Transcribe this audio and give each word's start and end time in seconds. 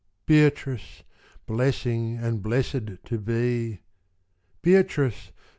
Beatrice! 0.25 1.03
Blessing 1.45 2.17
and 2.17 2.41
blessed 2.41 3.03
to 3.05 3.19
be! 3.19 3.81
Beatrice! 4.63 5.31